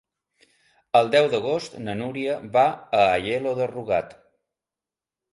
El 0.99 1.09
deu 1.15 1.27
d'agost 1.33 1.75
na 1.87 1.93
Núria 1.99 2.37
va 2.55 2.63
a 3.01 3.03
Aielo 3.19 3.53
de 3.61 3.67
Rugat. 3.73 4.17